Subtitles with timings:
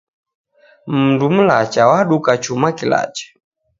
[0.93, 3.25] Mundu mlacha waduka chuma kilacha